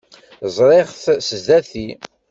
Zṛiɣ-t 0.55 1.03
sdat-i. 1.27 1.87